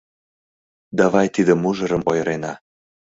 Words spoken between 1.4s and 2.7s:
мужырым ойырена.